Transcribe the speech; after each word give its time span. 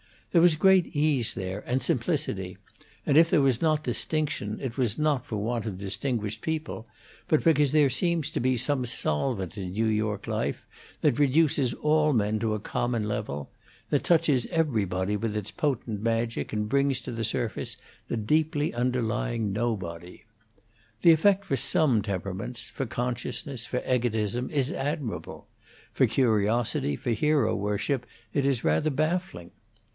There 0.31 0.41
was 0.41 0.55
great 0.55 0.87
ease 0.95 1.33
there, 1.33 1.59
and 1.67 1.81
simplicity; 1.81 2.57
and 3.05 3.17
if 3.17 3.29
there 3.29 3.41
was 3.41 3.61
not 3.61 3.83
distinction, 3.83 4.57
it 4.61 4.77
was 4.77 4.97
not 4.97 5.27
for 5.27 5.35
want 5.37 5.65
of 5.67 5.77
distinguished 5.77 6.41
people, 6.41 6.87
but 7.27 7.43
because 7.43 7.71
there 7.73 7.89
seems 7.89 8.29
to 8.31 8.39
be 8.39 8.55
some 8.57 8.85
solvent 8.85 9.57
in 9.57 9.73
New 9.73 9.85
York 9.85 10.25
life 10.27 10.65
that 11.01 11.19
reduces 11.19 11.73
all 11.75 12.13
men 12.13 12.39
to 12.39 12.53
a 12.55 12.59
common 12.61 13.07
level, 13.09 13.51
that 13.89 14.05
touches 14.05 14.45
everybody 14.47 15.17
with 15.17 15.35
its 15.35 15.51
potent 15.51 16.01
magic 16.01 16.53
and 16.53 16.69
brings 16.69 17.01
to 17.01 17.11
the 17.11 17.25
surface 17.25 17.75
the 18.07 18.17
deeply 18.17 18.73
underlying 18.73 19.51
nobody. 19.51 20.23
The 21.01 21.11
effect 21.11 21.43
for 21.43 21.57
some 21.57 22.01
temperaments, 22.01 22.69
for 22.69 22.85
consciousness, 22.85 23.65
for 23.67 23.83
egotism, 23.85 24.49
is 24.49 24.71
admirable; 24.71 25.47
for 25.91 26.07
curiosity, 26.07 26.95
for 26.95 27.11
hero 27.11 27.53
worship, 27.53 28.07
it 28.33 28.45
is 28.47 28.63
rather 28.63 28.89
baffling. 28.89 29.51